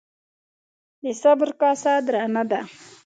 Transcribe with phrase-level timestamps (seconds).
[0.53, 2.59] ـ د صبر کاسه درنه ده.